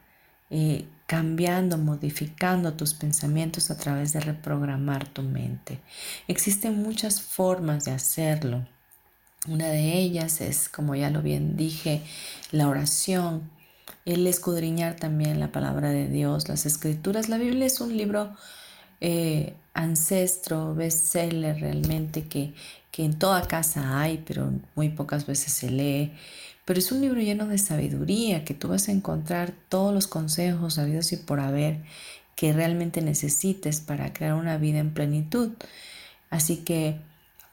[0.50, 5.82] eh, cambiando, modificando tus pensamientos a través de reprogramar tu mente.
[6.30, 8.66] Existen muchas formas de hacerlo.
[9.46, 12.02] Una de ellas es, como ya lo bien dije,
[12.54, 13.52] la oración,
[14.06, 17.28] el escudriñar también la palabra de Dios, las escrituras.
[17.28, 18.34] La Biblia es un libro
[19.02, 22.54] eh, ancestro, bestseller realmente que,
[22.90, 26.14] que en toda casa hay, pero muy pocas veces se lee
[26.66, 30.78] pero es un libro lleno de sabiduría que tú vas a encontrar todos los consejos
[30.78, 31.82] habidos y por haber
[32.36, 35.52] que realmente necesites para crear una vida en plenitud.
[36.30, 37.00] Así que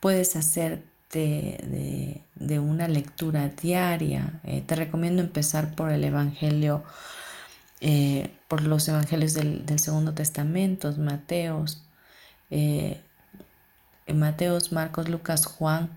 [0.01, 4.41] puedes hacerte de, una lectura diaria.
[4.45, 6.85] Eh, te recomiendo empezar por el Evangelio,
[7.81, 11.85] eh, por los Evangelios del, Segundo Testamento, Mateos,
[12.51, 13.01] eh,
[14.07, 15.91] Mateos, Marcos, Lucas, Juan,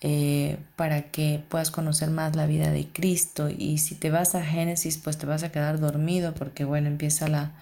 [0.00, 3.48] eh, para que puedas conocer más la vida de Cristo.
[3.50, 7.26] Y si te vas a Génesis, pues te vas a quedar dormido porque, bueno, empieza
[7.28, 7.52] la,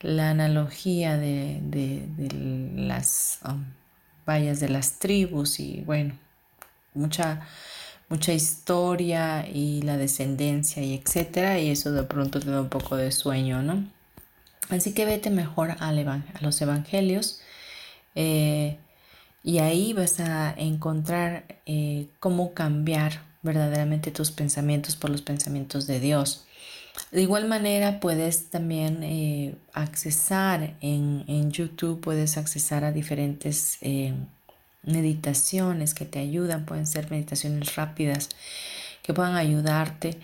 [0.00, 1.60] la analogía de,
[2.76, 3.64] las um,
[4.26, 6.14] vallas de las tribus y, bueno,
[6.94, 7.46] mucha,
[8.08, 11.58] mucha historia y la descendencia y etcétera.
[11.58, 13.84] Y eso de pronto te da un poco de sueño, ¿no?
[14.68, 17.40] Así que vete mejor al a los evangelios.
[18.14, 18.78] Eh,
[19.46, 26.00] y ahí vas a encontrar eh, cómo cambiar verdaderamente tus pensamientos por los pensamientos de
[26.00, 26.44] Dios.
[27.12, 34.14] De igual manera puedes también eh, accesar en, YouTube, puedes accesar a diferentes eh,
[34.82, 38.30] meditaciones que te ayudan, pueden ser meditaciones rápidas
[39.04, 40.18] que puedan ayudarte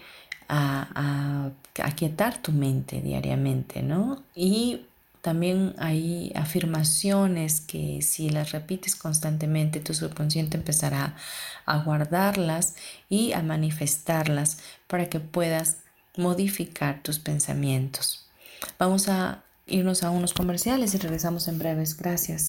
[0.48, 4.24] a, a, aquietar tu mente diariamente, ¿no?
[4.34, 4.80] Y
[5.22, 11.16] También hay afirmaciones que si las repites constantemente, tu subconsciente empezará
[11.64, 12.74] a guardarlas
[13.08, 14.58] y a manifestarlas
[14.88, 15.78] para que puedas
[16.16, 18.28] modificar tus pensamientos.
[18.78, 21.96] Vamos a irnos a unos comerciales y regresamos en breves.
[21.96, 22.48] Gracias.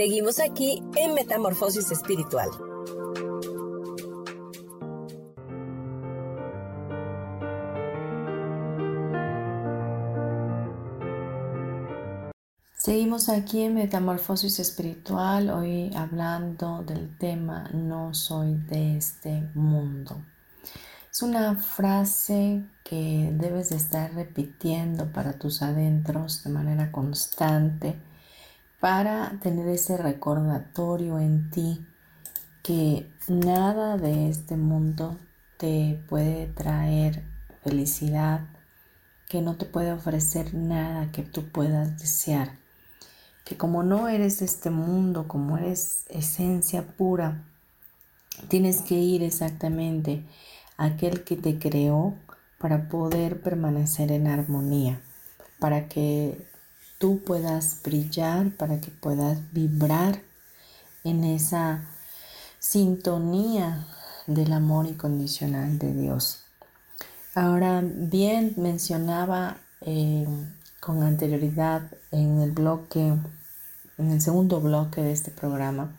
[0.00, 2.48] Seguimos aquí en Metamorfosis Espiritual.
[12.72, 20.16] Seguimos aquí en Metamorfosis Espiritual, hoy hablando del tema No soy de este mundo.
[21.12, 28.00] Es una frase que debes de estar repitiendo para tus adentros de manera constante
[28.80, 31.86] para tener ese recordatorio en ti
[32.62, 35.16] que nada de este mundo
[35.58, 37.22] te puede traer
[37.62, 38.48] felicidad,
[39.28, 42.58] que no te puede ofrecer nada que tú puedas desear,
[43.44, 47.44] que como no eres de este mundo, como eres esencia pura,
[48.48, 50.24] tienes que ir exactamente
[50.78, 52.14] a aquel que te creó
[52.58, 55.00] para poder permanecer en armonía,
[55.58, 56.49] para que
[57.00, 60.20] tú puedas brillar, para que puedas vibrar
[61.02, 61.82] en esa
[62.58, 63.86] sintonía
[64.26, 66.44] del amor incondicional de Dios.
[67.34, 70.28] Ahora bien, mencionaba eh,
[70.78, 73.14] con anterioridad en el bloque,
[73.96, 75.96] en el segundo bloque de este programa,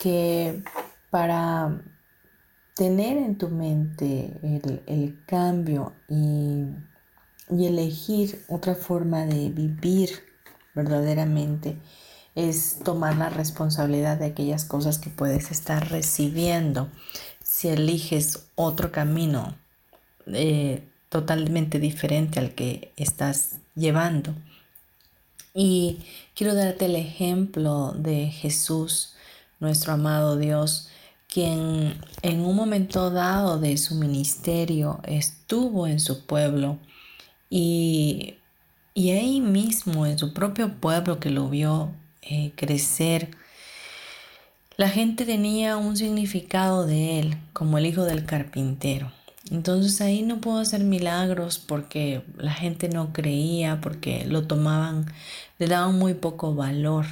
[0.00, 0.64] que
[1.10, 1.80] para
[2.74, 6.66] tener en tu mente el, el cambio y
[7.50, 10.10] y elegir otra forma de vivir
[10.74, 11.76] verdaderamente
[12.34, 16.88] es tomar la responsabilidad de aquellas cosas que puedes estar recibiendo.
[17.42, 19.56] Si eliges otro camino
[20.26, 24.34] eh, totalmente diferente al que estás llevando.
[25.54, 26.00] Y
[26.34, 29.14] quiero darte el ejemplo de Jesús,
[29.60, 30.88] nuestro amado Dios,
[31.28, 36.78] quien en un momento dado de su ministerio estuvo en su pueblo
[37.56, 38.34] y,
[38.96, 41.92] ahí mismo, en su propio pueblo que lo vio
[42.22, 43.30] eh, crecer,
[44.76, 49.12] la gente tenía un significado de él como el hijo del carpintero.
[49.52, 55.06] Entonces ahí no pudo hacer milagros porque la gente no creía, porque lo tomaban,
[55.60, 57.06] le daban muy poco valor.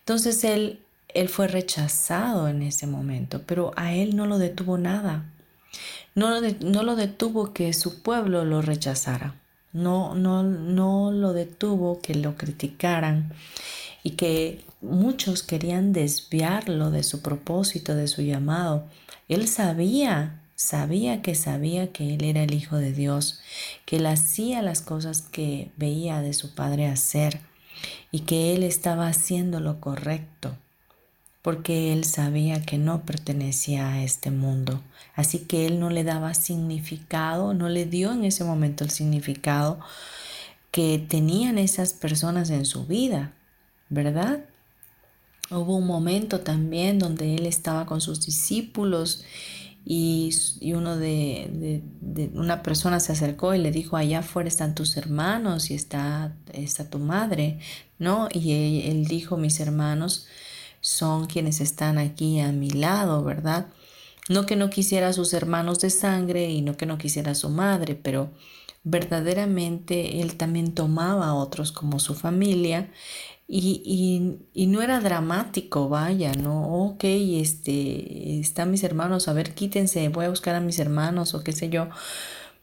[0.00, 0.80] Entonces él,
[1.10, 5.30] él fue rechazado en ese momento, pero a él no lo detuvo nada.
[6.16, 9.36] No no lo detuvo que su pueblo lo rechazara
[9.74, 13.32] no, no, no lo detuvo que lo criticaran
[14.02, 18.86] y que muchos querían desviarlo de su propósito, de su llamado.
[19.28, 23.40] Él sabía, sabía que sabía que él era el Hijo de Dios,
[23.84, 27.40] que él hacía las cosas que veía de su Padre hacer
[28.12, 30.56] y que él estaba haciendo lo correcto.
[31.44, 34.80] Porque él sabía que no pertenecía a este mundo.
[35.14, 39.78] Así que él no le daba significado, no le dio en ese momento el significado
[40.70, 43.34] que tenían esas personas en su vida,
[43.90, 44.46] ¿verdad?
[45.50, 49.22] Hubo un momento también donde él estaba con sus discípulos
[49.84, 50.32] y,
[50.72, 51.82] uno de,
[52.32, 56.88] una persona se acercó y le dijo, allá afuera están tus hermanos y está, está
[56.88, 57.58] tu madre,
[57.98, 58.30] ¿no?
[58.32, 60.26] Y él, dijo, mis hermanos
[60.84, 63.68] son quienes están aquí a mi lado, ¿verdad?
[64.28, 67.34] No que no quisiera a sus hermanos de sangre y no que no quisiera a
[67.34, 68.30] su madre, pero
[68.82, 72.90] verdaderamente él también tomaba a otros como su familia
[73.48, 76.86] y, y, no era dramático, vaya, ¿no?
[76.86, 81.42] Ok, este, están mis hermanos, a ver, quítense, voy a buscar a mis hermanos o
[81.42, 81.88] qué sé yo.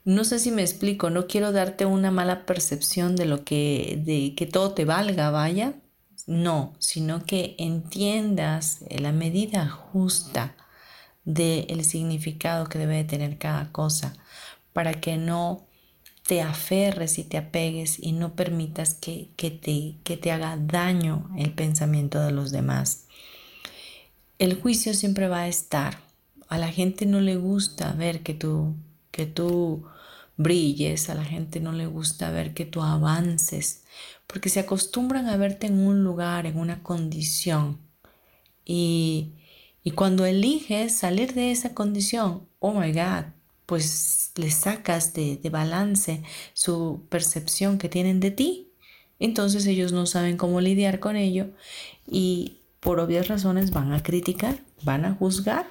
[0.06, 4.36] No sé si me explico, no quiero darte una mala percepción de lo que, de
[4.36, 5.76] que todo te valga, vaya.
[6.28, 10.56] No, sino que entiendas la medida justa
[11.26, 14.14] del significado que debe tener cada cosa
[14.74, 15.68] para que no
[16.28, 21.52] te aferres y te apegues y no permitas que, te, que te haga daño el
[21.54, 23.06] pensamiento de los demás.
[24.40, 26.00] El juicio siempre va a estar.
[26.48, 28.76] A la gente no le gusta ver que tú,
[29.12, 29.86] que tú
[30.38, 33.84] brilles, a la gente no le gusta ver que tú avances,
[34.32, 37.80] porque se acostumbran a verte en un lugar, en una condición.
[38.64, 39.34] Y,
[39.84, 43.26] y cuando eliges salir de esa condición, oh my God,
[43.66, 46.24] pues le sacas de, balance
[46.54, 48.70] su percepción que tienen de ti.
[49.20, 51.48] Entonces ellos no saben cómo lidiar con ello
[52.08, 55.68] y por obvias razones van a criticar, van a juzgar.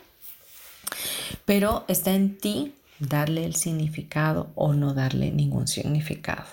[1.46, 6.44] Pero está en ti darle el significado o no darle ningún significado.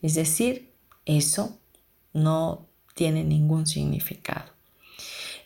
[0.00, 0.73] Es decir,
[1.06, 1.58] eso
[2.12, 4.54] no tiene ningún significado.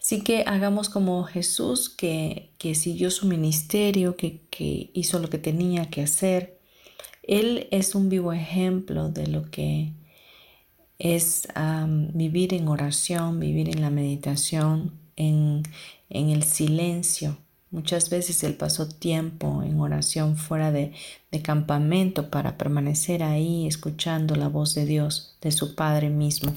[0.00, 4.40] Así que hagamos como Jesús que, siguió su ministerio, que,
[4.94, 6.58] hizo lo que tenía que hacer.
[7.22, 9.92] Él es un vivo ejemplo de lo que
[10.98, 11.48] es
[12.14, 15.62] vivir en oración, vivir en la meditación, en,
[16.08, 17.36] el silencio.
[17.70, 20.92] Muchas veces él pasó tiempo en oración fuera de,
[21.30, 26.54] de, campamento para permanecer ahí escuchando la voz de Dios, de su Padre mismo.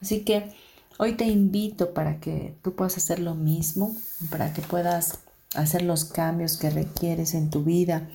[0.00, 0.54] Así que
[0.98, 3.94] Hoy te invito para que tú puedas hacer lo mismo,
[4.30, 5.18] para que puedas
[5.54, 8.08] hacer los cambios que requieres en tu vida,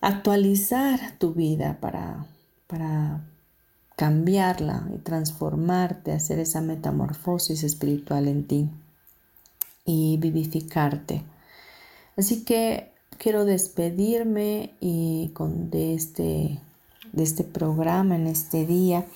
[0.00, 2.26] actualizar tu vida para,
[2.66, 3.24] para
[3.94, 8.70] cambiarla y transformarte, hacer esa metamorfosis espiritual en ti
[9.88, 11.24] y vivificarte.
[12.18, 16.60] Así que quiero despedirme y con de este,
[17.12, 19.06] de este programa en este día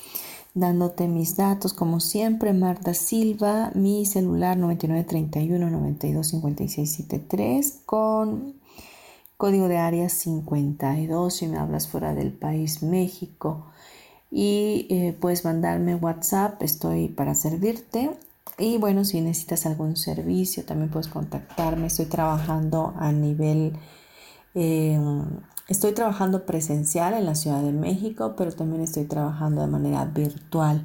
[0.55, 1.75] dándote mis datos.
[1.75, 8.55] Como siempre Marta Silva mi celular 9931 925673 con
[9.37, 13.67] código de área 52 si me hablas fuera del país México.
[14.31, 18.17] Y eh, puedes mandarme WhatsApp estoy para servirte
[18.59, 23.79] y bueno si necesitas algún servicio también puedes contactarme estoy trabajando a nivel
[24.55, 24.99] eh,
[25.69, 30.85] Estoy trabajando presencial en la Ciudad de México, pero también estoy trabajando de manera virtual.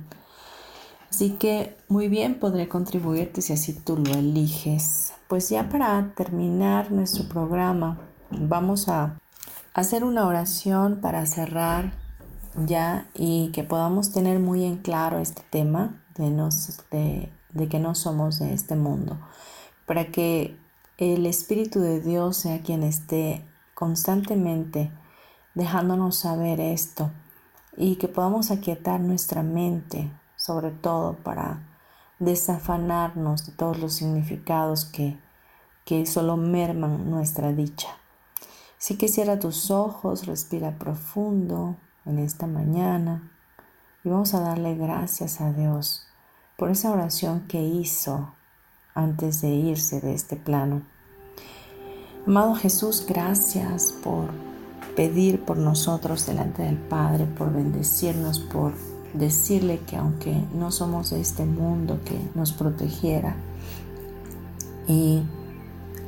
[1.10, 5.14] Así que muy bien, podré contribuirte si así tú lo eliges.
[5.28, 8.00] Pues ya para terminar nuestro programa,
[8.30, 9.18] vamos a
[9.74, 11.94] hacer una oración para cerrar
[12.66, 16.30] ya y que podamos tener muy en claro este tema de,
[16.92, 17.30] de
[17.70, 19.20] que no somos de este mundo,
[19.86, 20.58] para que
[20.98, 24.92] el Espíritu de Dios sea quien esté constantemente
[25.54, 27.12] dejándonos saber esto
[27.76, 31.68] y que podamos aquietar nuestra mente, sobre todo para
[32.20, 35.20] desafanarnos de todos los significados que,
[35.86, 37.90] que solo merman nuestra dicha.
[38.80, 41.76] Así que cierra tus ojos, respira profundo
[42.06, 43.32] en esta mañana
[44.04, 46.07] y vamos a darle gracias a Dios
[46.58, 48.34] por esa oración que hizo
[48.96, 50.82] antes de irse de este plano.
[52.26, 54.32] Amado Jesús, gracias por
[54.96, 58.74] pedir por nosotros delante del Padre, por bendecirnos, por
[59.14, 63.36] decirle que aunque no somos de este mundo, que nos protegiera
[64.88, 65.22] y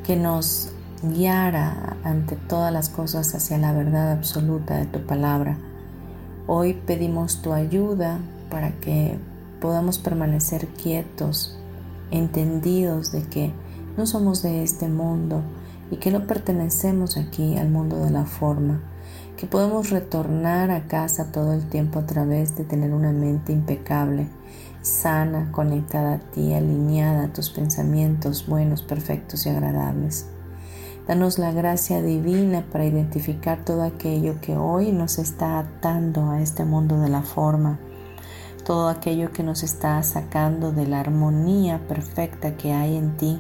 [0.04, 0.72] que nos
[1.04, 5.60] guiara ante todas las cosas hacia la verdad absoluta de tu palabra.
[6.48, 8.18] Hoy pedimos tu ayuda
[8.50, 9.20] para que
[9.60, 11.58] podamos permanecer quietos,
[12.12, 13.54] entendidos de que
[13.98, 15.44] no somos de este mundo,
[15.92, 18.82] y que no pertenecemos aquí al mundo de la forma,
[19.38, 24.28] que podemos retornar a casa todo el tiempo a través de tener una mente impecable,
[24.82, 30.28] sana, conectada a ti, alineada a tus pensamientos buenos, perfectos y agradables.
[31.08, 36.66] Danos la gracia divina para identificar todo aquello que hoy nos está atando a este
[36.66, 37.80] mundo de la forma,
[38.70, 43.40] todo aquello que nos está sacando de la armonía perfecta que hay en ti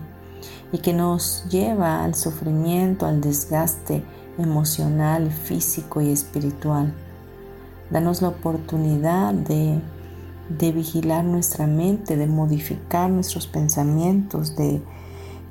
[0.72, 4.04] y que nos lleva al sufrimiento, al desgaste
[4.40, 6.92] emocional, físico y espiritual.
[7.92, 9.80] Danos la oportunidad de,
[10.50, 14.82] de vigilar nuestra mente, de modificar nuestros pensamientos, de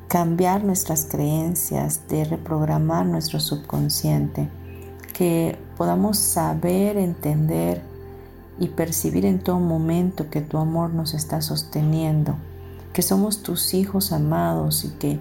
[0.09, 4.49] cambiar nuestras creencias, de reprogramar nuestro subconsciente,
[5.15, 7.81] que podamos saber, entender
[8.61, 12.35] y percibir en todo momento que tu amor nos está sosteniendo,
[12.93, 15.21] que somos tus hijos amados y que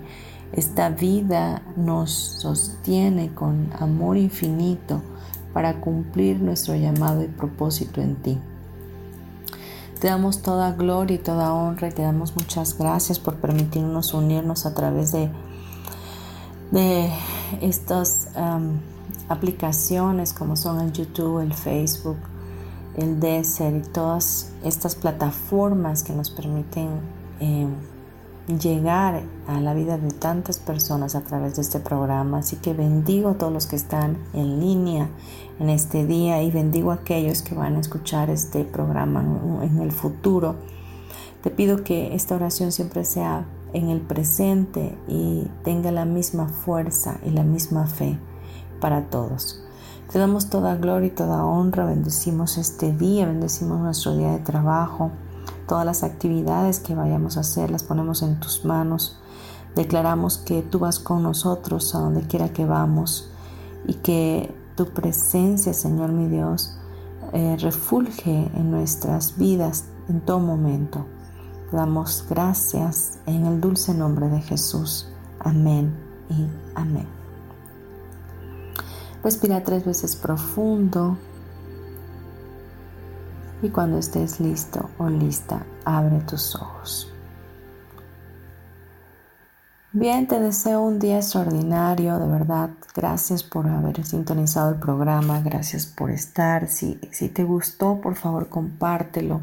[0.54, 5.02] esta vida nos sostiene con amor infinito
[5.54, 8.40] para cumplir nuestro llamado y propósito en ti.
[10.00, 14.66] Te damos toda gloria y toda honra y te damos muchas gracias por permitirnos unirnos
[14.66, 15.30] a través de,
[16.72, 17.10] de
[17.62, 18.30] estas
[19.28, 22.18] aplicaciones como son el YouTube, el Facebook,
[22.98, 26.90] el Desert y todas estas plataformas que nos permiten
[27.40, 27.70] em,
[28.60, 32.40] llegar a la vida de tantas personas a través de este programa.
[32.40, 35.10] Así que bendigo a todos los que están en línea
[35.60, 39.22] en este día y bendigo a aquellos que van a escuchar este programa
[39.62, 40.56] en el futuro.
[41.44, 47.20] Te pido que esta oración siempre sea en el presente y tenga la misma fuerza
[47.26, 48.18] y la misma fe
[48.80, 49.67] para todos.
[50.12, 55.12] Te damos toda gloria y toda honra, bendecimos este día, bendecimos nuestro día de trabajo
[55.68, 59.20] Todas las actividades que vayamos a hacer las ponemos en tus manos.
[59.76, 63.30] Declaramos que tú vas con nosotros a donde quiera que vamos
[63.86, 66.78] y que tu presencia, Señor mi Dios,
[67.34, 71.06] eh, refulge en nuestras vidas en todo momento.
[71.74, 75.10] damos gracias en el dulce nombre de Jesús.
[75.40, 75.94] Amén
[76.30, 77.17] y amén.
[79.28, 81.18] Respira tres veces profundo.
[83.62, 87.12] Y cuando estés listo o lista, abre tus ojos.
[89.92, 92.70] Bien, te deseo un día extraordinario, de verdad.
[92.96, 96.70] Gracias por haber sintonizado el programa, gracias por estar.
[96.70, 99.42] Si, si te gustó, por favor, compártelo.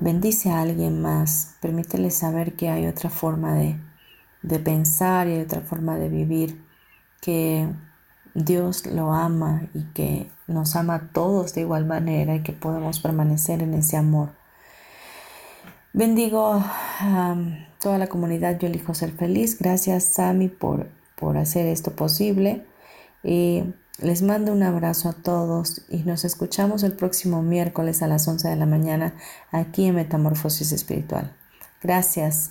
[0.00, 3.78] Bendice a alguien más, permítele saber que hay otra forma de,
[4.40, 6.64] de pensar y hay otra forma de vivir,
[7.20, 7.68] que
[8.36, 13.00] Dios lo ama y que nos ama a todos de igual manera y que podemos
[13.00, 14.30] permanecer en ese amor.
[15.94, 16.62] Bendigo
[17.00, 17.36] a
[17.80, 19.58] toda la comunidad Yo elijo ser feliz.
[19.58, 22.66] Gracias Sami por, por hacer esto posible.
[23.24, 23.64] Y
[23.98, 28.48] les mando un abrazo a todos y nos escuchamos el próximo miércoles a las 11
[28.48, 29.14] de la mañana
[29.50, 31.34] aquí en Metamorfosis Espiritual.
[31.82, 32.50] Gracias.